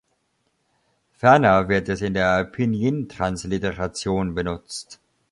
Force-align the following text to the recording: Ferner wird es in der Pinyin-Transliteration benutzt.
Ferner 1.11 1.69
wird 1.69 1.87
es 1.87 2.01
in 2.01 2.15
der 2.15 2.43
Pinyin-Transliteration 2.45 4.33
benutzt. 4.33 4.99